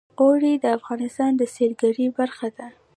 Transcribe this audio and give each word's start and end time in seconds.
اوړي 0.21 0.53
د 0.63 0.65
افغانستان 0.77 1.31
د 1.37 1.41
سیلګرۍ 1.55 2.07
برخه 2.19 2.47
ده. 2.57 2.67